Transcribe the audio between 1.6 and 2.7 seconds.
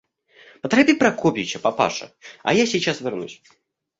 папаша, а я